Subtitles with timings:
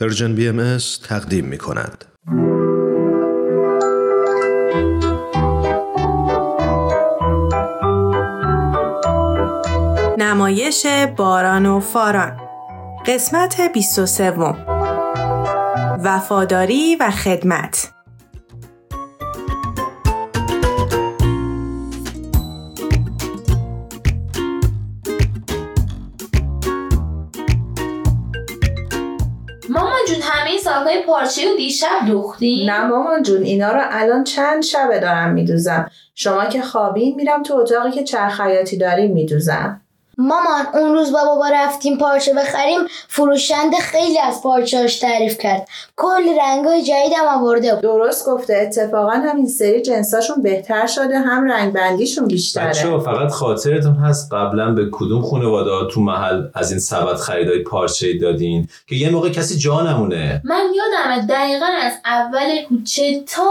[0.00, 0.78] پرژن بی ام
[1.08, 2.04] تقدیم می کند.
[10.18, 12.40] نمایش باران و فاران.
[13.06, 14.30] قسمت 23
[16.04, 17.97] وفاداری و خدمت.
[30.78, 35.90] ساقای پارچه و دیشب دوختی؟ نه مامان جون اینا رو الان چند شبه دارم میدوزم
[36.14, 39.80] شما که خوابین میرم تو اتاقی که چرخیاتی داریم میدوزم
[40.18, 45.68] مامان اون روز با بابا رفتیم پارچه بخریم فروشنده خیلی از پارچهاش تعریف کرد.
[45.96, 47.82] کلی رنگای جدید هم آورده بود.
[47.82, 48.56] درست گفته.
[48.56, 52.68] اتفاقا هم این سری جنساشون بهتر شده هم رنگ بندیشون بیشتره.
[52.68, 58.18] بچه فقط خاطرتون هست قبلا به کدوم خانواده تو محل از این سبد خریدای پارچه
[58.18, 63.50] دادین؟ که یه موقع کسی جا نمونه من یادمه دقیقا از اول کوچه تا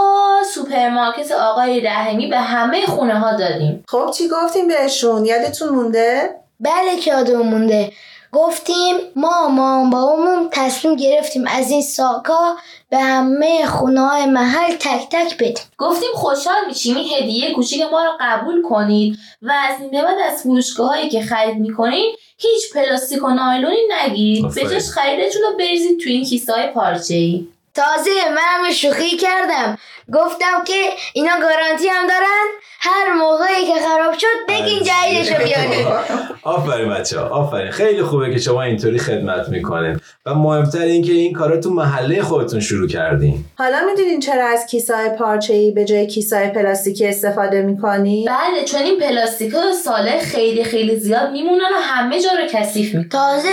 [0.54, 3.84] سوپرمارکت آقای رحیمی به همه خونه ها دادیم.
[3.88, 7.92] خب چی گفتیم بهشون؟ یادتون مونده؟ بله که یادمون مونده.
[8.32, 12.56] گفتیم ما ما با اون تصمیم گرفتیم از این ساکا
[12.90, 15.64] به همه خونه های محل تک تک بدیم.
[15.78, 20.42] گفتیم خوشحال میشیم این هدیه کوچیک ما رو قبول کنید و از این بعد از
[20.42, 24.54] فروشگاه هایی که خرید می‌کنین هیچ پلاستیک و نایلونی نگیرید.
[24.54, 29.78] به جاش خریدتون رو بریزید تو این کیسه های پارچه ای تازه من شوخی کردم.
[30.14, 32.46] گفتم که اینا گارانتی هم دارن.
[32.80, 35.86] هر موقعی که خراب شد بگین جدیدشو بیارید
[36.42, 37.70] آفرین بچه آفرین.
[37.70, 40.00] خیلی خوبه که شما اینطوری خدمت می‌کنین.
[40.26, 43.44] و مهمتر این که این کارا تو محله خودتون شروع کردین.
[43.54, 48.82] حالا می‌دونین چرا از کیسای پارچه ای به جای کیسای پلاستیکی استفاده می‌کنی بله چون
[48.82, 53.08] این پلاستیک ها ساله خیلی خیلی زیاد میمونن و همه جا رو کثیف می‌کنن.
[53.08, 53.48] تازه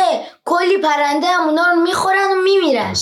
[0.45, 2.93] کلی پرنده هم اونا رو می‌خورن و میمیرن.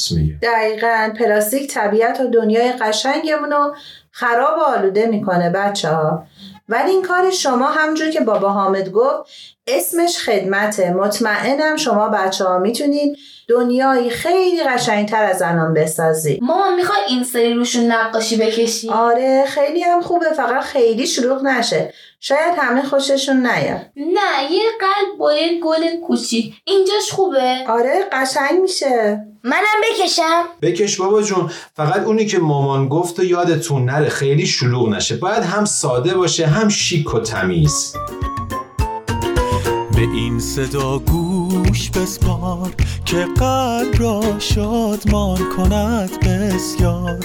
[0.42, 3.76] دقیقا پلاستیک طبیعت و دنیای قشنگمون رو
[4.16, 6.24] خراب و آلوده می‌کنه بچه ها
[6.70, 9.32] ولی این کار شما همجور که بابا حامد گفت
[9.68, 10.92] اسمش خدمته.
[10.94, 17.54] مطمئنم شما بچه ها می‌تونید دنیایی خیلی قشنگتر از الان بسازی مامان می‌خوای این سری
[17.54, 20.26] روشون نقاشی بکشی؟ آره خیلی هم خوبه.
[20.38, 21.94] فقط خیلی شلوغ نشه.
[22.26, 23.82] شاید همه خوششون نیاد.
[23.96, 26.54] نه یه قلب با یه گل کوچیک.
[26.66, 27.66] اینجاش خوبه.
[27.68, 29.26] آره قشنگ میشه.
[29.44, 30.44] منم بکشم.
[30.62, 31.52] بکش بابا جون.
[31.76, 35.16] فقط اونی که مامان گفت و یادتون نره خیلی شلوغ نشه.
[35.16, 37.94] باید هم ساده باشه هم شیک و تمیز.
[39.96, 42.72] به این صدا گوش بسپار
[43.06, 47.20] که قلب را شادمان کند بسیار.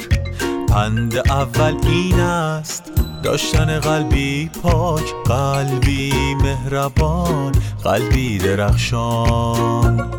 [0.69, 2.92] پند اول این است
[3.23, 7.53] داشتن قلبی پاک قلبی مهربان
[7.84, 10.11] قلبی درخشان.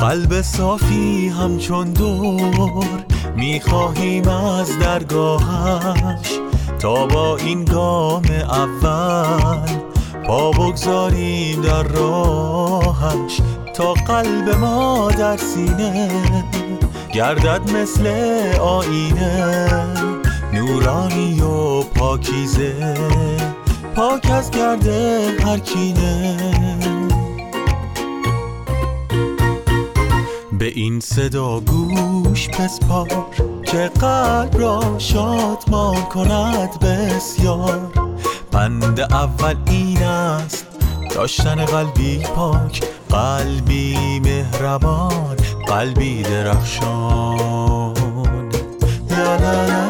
[0.00, 3.04] قلب صافی همچون دور
[3.36, 6.38] می‌خواهیم از درگاهش.
[6.78, 9.70] تا با این گام اول
[10.26, 13.40] پا بگذاریم در راهش.
[13.74, 16.10] تا قلب ما در سینه
[17.12, 18.06] گردد مثل
[18.60, 20.13] آینه
[20.54, 22.94] نورانی و پاکیزه
[23.94, 26.36] پاک از گرده هر کینه
[30.58, 33.26] به این صدا گوش بسپار
[33.62, 37.92] که قلب را شادمان کند بسیار.
[38.52, 40.66] بند اول این است
[41.14, 45.36] داشتن قلبی پاک قلبی مهربان
[45.66, 47.94] قلبی درخشان.
[49.10, 49.83] لا لا لا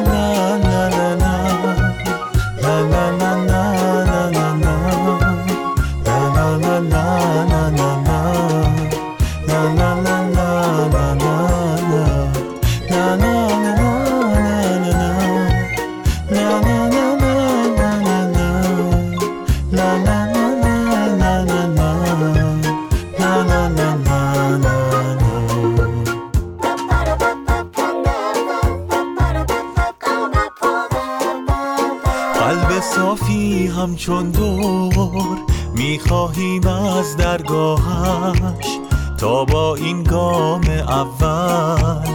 [40.88, 42.08] اول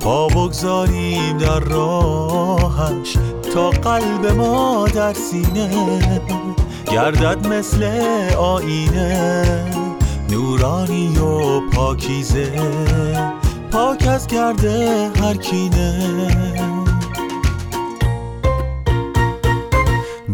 [0.00, 3.16] پا بگذاریم در راهش
[3.54, 6.20] تا قلب ما در سینه.
[6.92, 7.82] گردد مثل
[8.36, 9.64] آینه
[10.30, 12.52] نورانی و پاکیزه.
[13.72, 16.92] پاک از گرده هر کینه.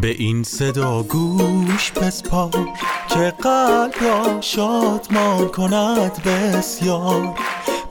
[0.00, 2.68] به این صدا گوش بسپار
[3.08, 7.34] که قلب را شادمان کند بسیار.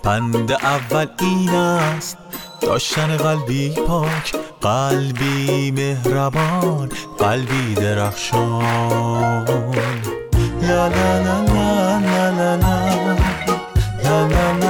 [0.08, 2.18] پند اول این است.
[2.62, 6.90] داشتن قلبی پاک قلبی مهربان
[7.20, 9.46] قلبی درخشان.
[10.62, 12.78] لا لا لا لا لا لا.
[14.04, 14.67] لا لا لا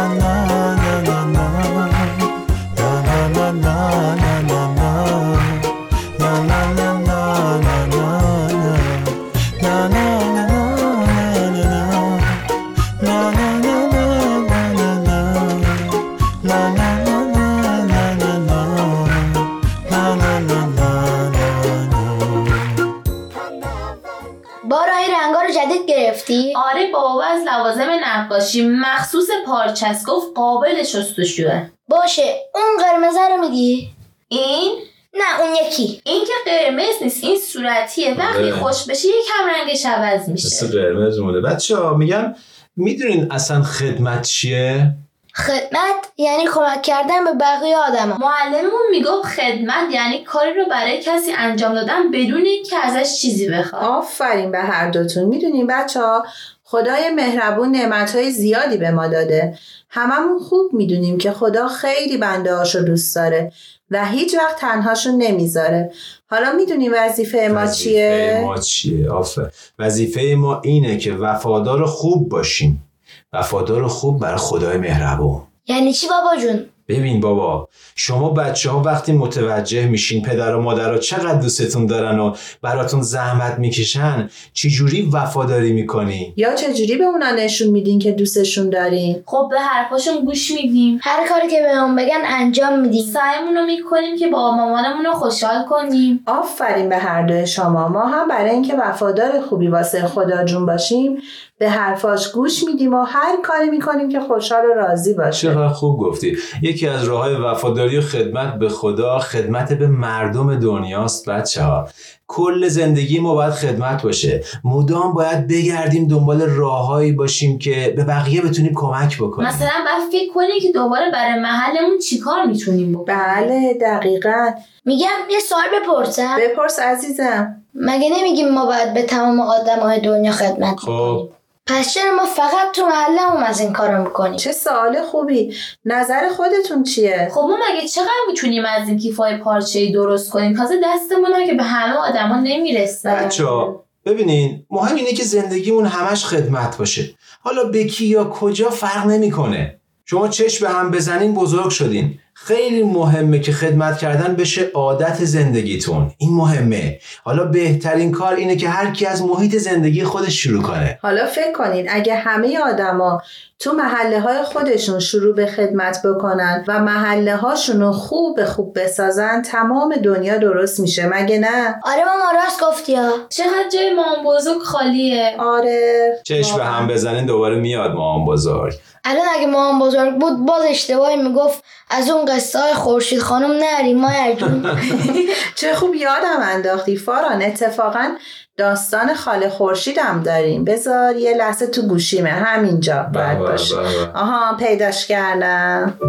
[24.69, 30.84] بارا این رنگا رو جدید گرفتی؟ آره بابا از لوازم نقاشی مخصوص پارچست گفت قابل
[30.84, 33.90] شستشوه باشه اون قرمزه رو میگی؟
[34.28, 34.78] این
[35.14, 38.52] نه اون یکی این که قرمز نیست این صورتیه وقتی آره.
[38.52, 42.36] خوش بشه یکم رنگش عوض میشه مثل قرمز مونه بچه ها میگم
[42.75, 44.94] می‌دونین اصلا خدمت چیه؟
[45.38, 48.18] خدمت یعنی کمک کردن به بقیه آدما.
[48.18, 53.84] معلممون می‌گفت خدمت یعنی کاری رو برای کسی انجام دادن بدون اینکه ازش چیزی بخواد.
[53.84, 55.24] آفرین به هر دوتون.
[55.24, 56.25] می‌دونیم بچه ها
[56.63, 59.57] خدای مهربون نعمتهای زیادی به ما داده.
[59.89, 63.51] هممون خوب می‌دونیم که خدا خیلی بنده هاشو دوست داره
[63.92, 65.92] و هیچ وقت تنهاشون نمی‌ذاره.
[66.30, 69.51] حالا می‌دونیم وظیفه ما وظیفه چیه؟ ما چیه؟ آفر.
[69.80, 72.84] وظیفه ما اینه که وفادار خوب باشیم.
[73.33, 79.12] وفادار خوب برای خدای مهربون یعنی چی بابا جون؟ ببین بابا شما بچه ها وقتی
[79.12, 86.33] متوجه میشین پدر و مادر چقدر دوستتون دارن و براتون زحمت می‌کشن چجوری وفاداری می‌کنی؟
[86.38, 91.27] یا چجوری به اونا نشون میدین که دوستشون دارین؟ خب به حرفاشون گوش میدیم هر
[91.29, 96.24] کاری که بهمون بگن انجام میدیم سعیمون رو می‌کنیم که با مامانمون رو خوشحال کنیم
[96.27, 101.18] آفرین به هر دوی شما ما هم برای اینکه وفادار خوبی واسه خدا جون باشیم
[101.59, 106.00] به حرفاش گوش میدیم و هر کاری می‌کنیم که خوشحال و راضی باشه چقدر خوب
[106.00, 106.38] گفتی.
[106.62, 111.88] یکی از راه های وفاداری و خدمت به خدا خدمت به مردم دنیاست بچه ها
[112.27, 114.44] کل زندگی ما باید خدمت باشه.
[114.63, 119.50] مدام باید بگردیم دنبال راههایی باشیم که به بقیه بتونیم کمک بکنیم.
[119.50, 124.51] مثلا باید فکر کنیم که دوباره برای محلمون چیکار می‌تونیم بکنیم؟ بله دقیقا.
[124.86, 126.38] میگم یه سوال بپرسم.
[126.39, 127.56] بپرس عزیزم.
[127.75, 130.86] مگه نمیگیم ما باید به تمام آدمای دنیا خدمت خب.
[130.86, 131.30] کنیم
[131.68, 135.54] پس چرا ما فقط تو محلمون از این کارو می‌کنیم؟ چه سوال خوبی.
[135.86, 140.75] نظر خودتون چیه؟ خب ما مگه چقدر می‌تونیم از این کیفای پارچه درست کنیم؟ تازه
[140.84, 143.10] دستمون هم که به همه آدما نمی‌رسه.
[143.10, 147.16] بچه ها ببینین مهم اینه که زندگیمون همش خدمت باشه.
[147.42, 152.20] حالا به کی یا کجا فرق نمی‌کنه؟ شما چشم به هم بزنین بزرگ شدین.
[152.45, 156.12] خیلی مهمه که خدمت کردن بشه عادت زندگیتون.
[156.18, 157.00] این مهمه.
[157.24, 161.00] حالا بهترین کار اینه که هر کی از محیط زندگی خودش شروع کنه.
[161.01, 163.22] حالا فکر کنین اگه همه آدما
[163.60, 169.42] تو محله های خودشون شروع به خدمت بکنن و محله هاشون رو خوب خوب بسازن
[169.42, 171.06] تمام دنیا درست میشه.
[171.06, 173.12] مگه نه؟ آره ماما راست گفتی ها.
[173.30, 175.36] چقدر جای مام بزرگ خالیه.
[175.39, 176.10] آره.
[176.24, 178.74] چشم به هم بزنین دوباره میاد مامان بزرگ.
[179.06, 183.97] الان اگه مامان بزرگ بود باز اشتباهی می‌گفت از اون قصه های خورشید خانم نریم
[183.97, 184.65] ما جون.
[185.56, 186.97] چه خوب یادم انداختی.
[186.97, 188.15] فاران اتفاقا
[188.57, 190.65] داستان خاله خورشیدم داریم.
[190.65, 192.29] بذار یه لحظه تو گوشیمه.
[192.29, 193.75] همینجا باید باشه.
[194.13, 196.00] آها پیداش کردم.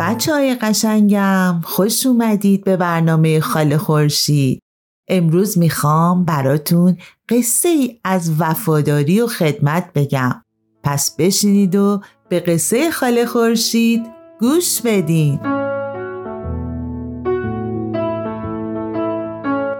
[0.00, 4.65] بچه های قشنگم خوش اومدید به برنامه خاله خورشید.
[5.08, 6.96] امروز می‌خوام براتون
[7.28, 10.42] قصه ای از وفاداری و خدمت بگم.
[10.82, 14.06] پس بشینید و به قصه خاله خورشید
[14.40, 15.40] گوش بدین.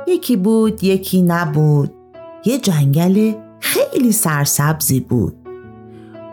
[0.08, 1.94] یکی بود یکی نبود.
[2.44, 5.36] یه جنگل خیلی سرسبزی بود.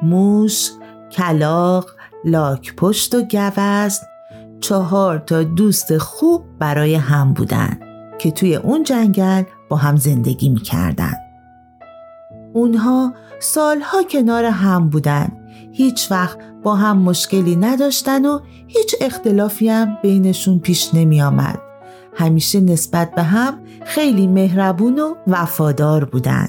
[0.04, 0.70] موش،
[1.12, 1.90] کلاق،
[2.26, 4.00] لاک پشت و گوزن
[4.62, 7.83] چهار تا دوست خوب برای هم بودن.
[8.24, 11.14] که توی اون جنگل با هم زندگی می‌کردن.
[12.54, 15.32] اونها سالها کنار هم بودن
[15.72, 21.60] هیچ وقت با هم مشکلی نداشتن و هیچ اختلافی هم بینشون پیش نمی آمد.
[22.16, 26.48] همیشه نسبت به هم خیلی مهربون و وفادار بودن.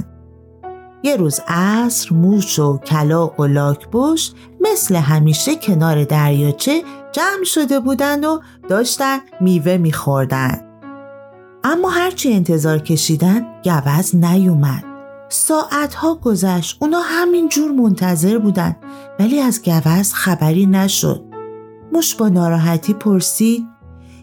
[1.02, 8.24] یه روز عصر موش و کلاق و لاکبش مثل همیشه کنار دریاچه جمع شده بودن
[8.24, 8.38] و
[8.68, 10.73] داشتن میوه میخوردن.
[11.64, 14.84] اما هرچی انتظار کشیدن گوز نیومد.
[15.28, 18.76] ساعتها گذشت اونا همین جور منتظر بودن
[19.20, 21.24] ولی از گوز خبری نشد.
[21.92, 23.66] موش با ناراحتی پرسید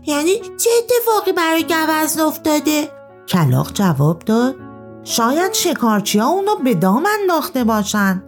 [0.07, 2.87] یعنی چه اتفاقی برای گوزن افتاده؟
[3.27, 4.55] کلاق جواب داد
[5.03, 8.23] شاید شکارچی ها اونو به دام انداخته باشن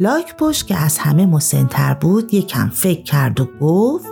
[0.00, 4.06] لاک پشت که از همه مسنتر بود یکم فکر کرد و گفت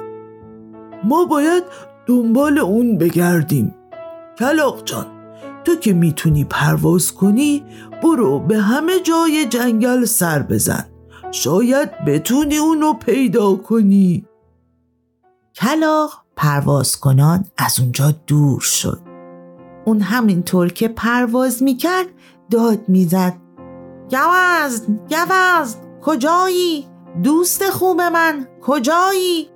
[1.04, 1.64] ما باید
[2.06, 3.74] دنبال اون بگردیم
[4.38, 5.06] کلاق جان
[5.64, 7.64] تو که می‌تونی پرواز کنی
[8.02, 10.84] برو به همه جای جنگل سر بزن.
[11.30, 14.26] شاید بتونی اونو پیدا کنی.
[15.54, 19.00] کلاق پرواز کنان از اونجا دور شد.
[19.84, 22.06] اون همینطور که پرواز می‌کرد
[22.50, 23.36] داد می‌زد.
[24.10, 26.86] گوزن گوزن کجایی؟
[27.22, 29.48] دوست خوب من کجایی؟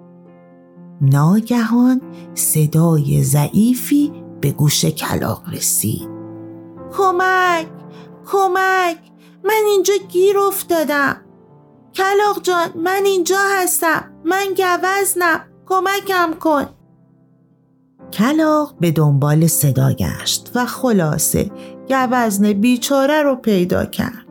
[1.01, 2.01] ناگهان
[2.35, 6.09] صدای ضعیفی به گوش کلاق رسید.
[6.97, 7.67] کمک
[8.27, 8.99] کمک
[9.45, 11.17] من اینجا گیر افتادم.
[11.95, 14.05] کلاق جان من اینجا هستم.
[14.25, 15.41] من گوزنم.
[15.67, 16.67] کمکم کن.
[18.13, 21.51] کلاق به دنبال صدا گشت و خلاصه
[21.89, 24.27] گوزن بیچاره رو پیدا کرد.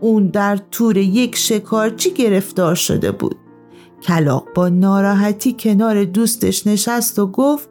[0.00, 3.36] اون در تور یک شکارچی گرفتار شده بود.
[4.02, 7.68] کلاق با ناراحتی کنار دوستش نشست و گفت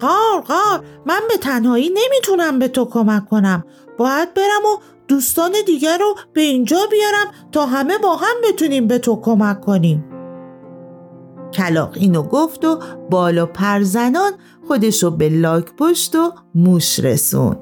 [0.00, 3.64] قار قار من به تنهایی نمی‌تونم به تو کمک کنم.
[3.98, 4.78] باید برم و
[5.08, 10.04] دوستان دیگر رو به اینجا بیارم تا همه با هم بتونیم به تو کمک کنیم.
[11.52, 12.78] کلاق اینو گفت و
[13.10, 14.32] بالا پرزنان
[14.68, 17.56] خودشو به لاک پشت و موش رسون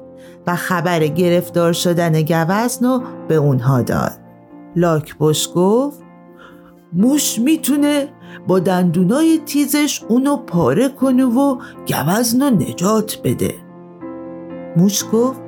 [0.47, 4.19] و خبر گرفتار شدن گوزن رو به اونها داد.
[4.75, 5.99] لاک پشت گفت
[6.93, 8.09] موش می‌تونه
[8.47, 11.57] با دندونای تیزش اونو پاره کنه و
[11.87, 13.55] گوزن رو نجات بده.
[14.77, 15.39] موش گفت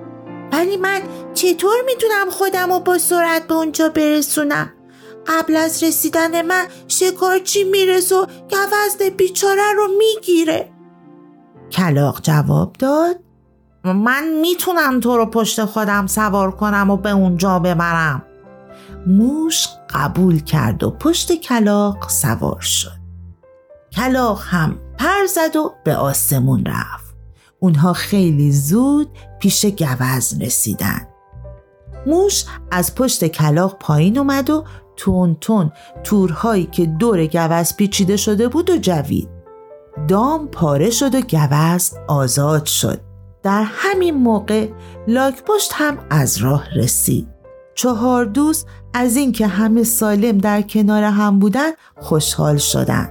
[0.52, 1.02] ولی من
[1.34, 4.74] چطور می‌تونم خودم رو با سرعت به اونجا برسونم؟
[5.28, 10.70] قبل از رسیدن من شکارچی می‌رسه و گوزن بیچاره رو می‌گیره.
[11.72, 13.16] کلاق جواب داد
[13.84, 18.26] من می‌تونم تو رو پشت خودم سوار کنم و به اونجا ببرم.
[19.08, 23.02] موش قبول کرد و پشت کلاق سوار شد.
[23.92, 27.16] کلاق هم پر زد و به آسمون رفت.
[27.60, 31.08] اونها خیلی زود پیش گوزن رسیدن.
[32.06, 34.64] موش از پشت کلاق پایین اومد و
[34.96, 35.72] تون تون
[36.04, 39.30] تورهایی که دور گوز پیچیده شده بود و جوید.
[40.08, 43.02] دام پاره شد و گوز آزاد شد.
[43.44, 44.70] در همین موقع
[45.08, 47.41] لاک پشت هم از راه رسید.
[47.82, 53.10] چهار دوست از اینکه همه سالم در کنار هم بودن خوشحال شدن.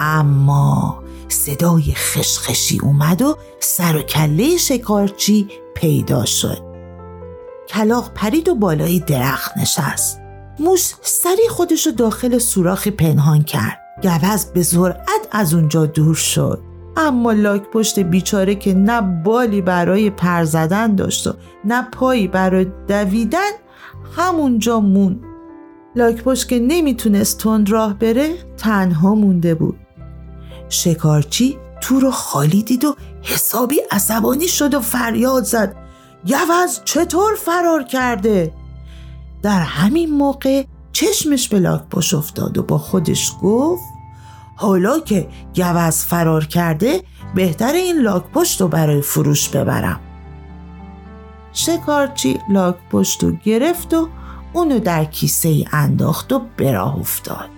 [0.00, 6.58] اما صدای خشخشی اومد و سر و کله شکارچی پیدا شد.
[7.68, 10.20] کلاق پرید و بالای درخت نشست.
[10.58, 13.80] موش سری خودشو داخل سوراخی پنهان کرد.
[14.02, 16.62] گوز به سرعت از اونجا دور شد.
[16.96, 22.66] اما لاک پشت بیچاره که نه بالی برای پر زدن داشت و نه پایی برای
[22.88, 23.50] دویدن
[24.16, 25.20] همونجا مون.
[25.96, 29.78] لاک پشت که نمی‌تونست تند راه بره تنها مونده بود.
[30.68, 35.76] شکارچی تو رو خالی دید و حسابی عصبانی شد و فریاد زد.
[36.26, 38.52] گوز چطور فرار کرده؟
[39.42, 43.82] در همین موقع چشمش به لاک پشت افتاد و با خودش گفت
[44.56, 47.02] حالا که گوز فرار کرده
[47.34, 50.00] بهتر این لاک پشت رو برای فروش ببرم.
[51.56, 54.08] شکارچی لاک پشت رو گرفت و
[54.52, 57.48] اونو در کیسه ای انداخت و به افتاد.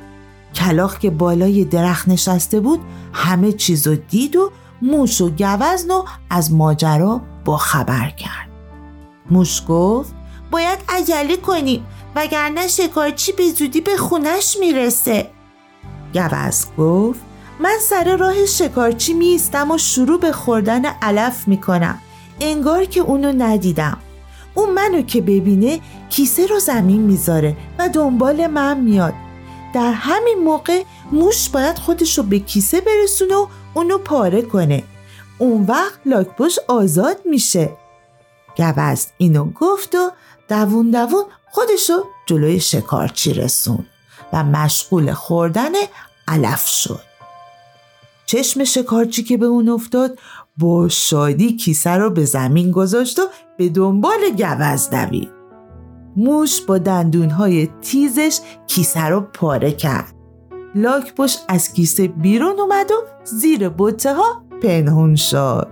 [0.55, 2.81] کلاق که بالای درخت نشسته بود
[3.13, 4.51] همه چیز رو دید و
[4.83, 8.49] موش و گوزن رو از ماجرا با خبر کرد.
[9.31, 10.15] موش گفت
[10.51, 15.31] باید عجله کنیم وگرنه شکارچی به زودی به خونش می‌رسه.
[16.15, 17.21] گوز گفت
[17.61, 21.99] من سر راه شکارچی میستم و شروع به خوردن علف می‌کنم.
[22.41, 23.99] انگار که اونو ندیدم.
[24.55, 25.81] اون منو که ببینه
[26.11, 29.15] کیسه رو زمین می‌ذاره و دنبال من میاد.
[29.75, 34.83] در همین موقع موش باید خودش رو به کیسه برسونه و اونو پاره کنه.
[35.39, 37.71] اون وقت لاکپوش آزاد میشه.
[38.57, 40.11] گوز اینو گفت و
[40.49, 43.87] دوون دوون خودشو جلوی شکارچی رسون
[44.33, 45.73] و مشغول خوردن
[46.29, 47.01] علف شد.
[48.27, 50.19] چشم شکارچی که به اون افتاد
[50.59, 53.23] با شادی کیسه رو به زمین گذاشت و
[53.57, 55.31] به دنبال گوز دوید.
[56.17, 60.15] موش با دندونهای تیزش کیسه رو پاره کرد.
[60.75, 65.69] لاکپوش از کیسه بیرون اومد و زیر بوته ها پنهون شد.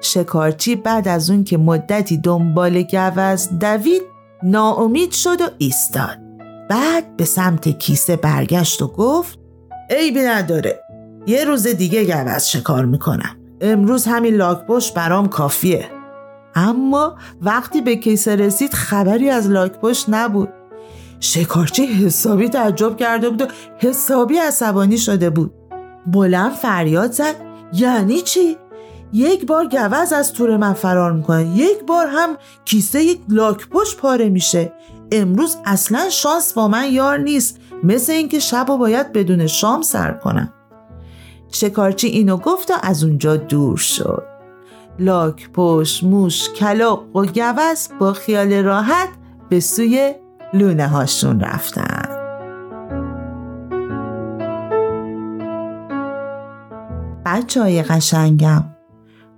[0.00, 4.02] شکارچی بعد از اون که مدتی دنبال گوز دوید
[4.42, 6.18] ناامید شد و ایستاد.
[6.70, 9.38] بعد به سمت کیسه برگشت و گفت
[9.90, 10.80] عیبی نداره
[11.26, 13.37] یه روز دیگه گوز شکار می‌کنم.
[13.60, 15.88] امروز همین لاکپشت برام کافیه.
[16.54, 20.48] اما وقتی به کیسه رسید خبری از لاکپشت نبود.
[21.20, 23.46] شکارچی حسابی تعجب کرده بود و
[23.78, 25.54] حسابی عصبانی شده بود.
[26.06, 27.34] بلند فریاد زد.
[27.72, 28.56] یعنی چی؟
[29.12, 31.56] یک بار گوز از تور من فرار می‌کنه.
[31.56, 34.72] یک بار هم کیسه یک لاکپشت پاره میشه.
[35.12, 37.60] امروز اصلا شانس با من یار نیست.
[37.82, 40.52] مثل اینکه شب و باید بدون شام سر کنم.
[41.52, 44.22] شکارچی اینو گفت و از اونجا دور شد.
[44.98, 49.08] لاک پشت موش کلاق و گوز با خیال راحت
[49.48, 50.14] به سوی
[50.54, 52.18] لونه هاشون رفتن.
[57.26, 58.64] بچه های قشنگم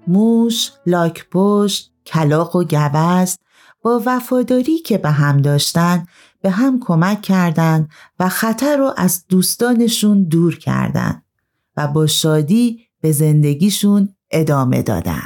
[0.06, 3.38] موش، لاک پشت، کلاق و گوز
[3.82, 6.06] با وفاداری که به هم داشتن
[6.42, 7.88] به هم کمک کردند
[8.20, 11.24] و خطر رو از دوستانشون دور کردند
[11.86, 15.22] با شادی به زندگیشون ادامه دادن.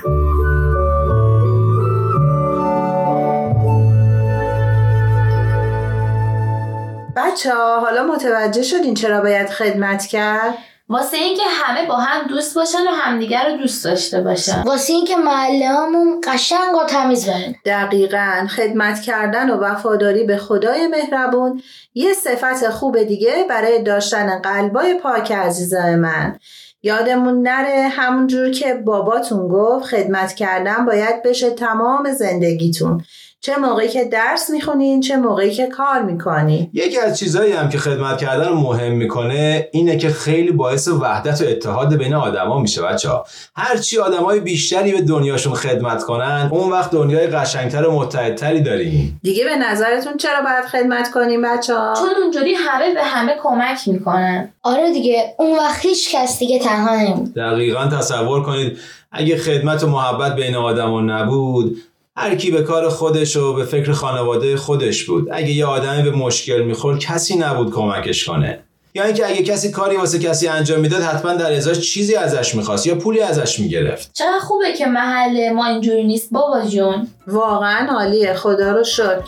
[7.17, 10.55] بچه ها حالا متوجه شدین چرا باید خدمت کرد؟
[10.89, 14.63] واسه اینکه همه با هم دوست باشن و همدیگر رو دوست داشته باشن.
[14.63, 18.47] واسه اینکه محله همون قشنگ و تمیز بمونه دقیقا.
[18.57, 21.63] خدمت کردن و وفاداری به خدای مهربون
[21.95, 26.39] یه صفت خوب دیگه برای داشتن قلبای پاک عزیزای من.
[26.83, 33.05] یادمون نره همونجور که باباتون گفت خدمت کردن باید بشه تمام زندگیتون.
[33.45, 36.71] چه موقعی که درس می‌خونین چه موقعی که کار می‌کنین.
[36.73, 41.41] یکی از چیزهایی هم که خدمت کردن رو مهم می‌کنه اینه که خیلی باعث وحدت
[41.41, 46.73] و اتحاد بین آدما میشه بچه ها هرچی آدمای بیشتری به دنیاشون خدمت کنن اون
[46.73, 49.21] وقت دنیای قشنگتر و متحدتری داریم.
[49.23, 53.79] دیگه به نظرتون چرا باید خدمت کنیم بچه ها؟ چون اونجوری همه به همه کمک
[53.89, 54.53] می‌کنن.
[54.63, 58.79] آره دیگه اون وقت هیچ کس دیگه تنها نمود دقیقا تصور کنید
[59.13, 61.77] اگه خدمت و محبت بین آدما نبود
[62.17, 65.29] هر کی به کار خودش و به فکر خانواده خودش بود.
[65.33, 68.59] اگه یه آدمی به مشکل می‌خورد کسی نبود کمکش کنه.
[68.95, 72.87] یا اینکه اگه کسی کاری واسه کسی انجام می‌داد حتما در ازاش چیزی ازش می‌خواست
[72.87, 74.13] یا پولی ازش می‌گرفت.
[74.13, 77.09] چقدر خوبه که محل ما اینجوری نیست بابا جون.
[77.27, 78.35] واقعا عالیه.
[78.35, 79.25] خدا رو شکر.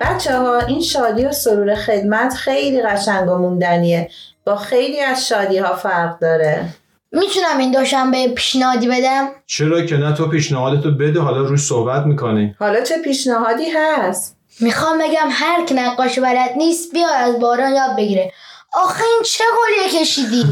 [0.00, 4.10] بچه ها این شادی و سرور خدمت خیلی قشنگ و موندنیه.
[4.48, 6.68] با خیلی از شادی ها فرق داره.
[7.12, 12.54] می‌تونم این دوشنبه پیشنهادی بدم؟ چرا که نه تو پیشنهادتو بده حالا روش صحبت می‌کنی.
[12.58, 17.96] حالا چه پیشنهادی هست؟ می‌خوام بگم هر کی نقاش بلد نیست بیا از باران یاد
[17.96, 18.32] بگیره.
[18.74, 20.44] آخه این چه گلیه کشیدی؟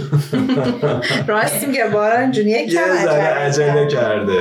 [1.28, 4.40] راست میگه باران جون یک یه کم عجله کرده.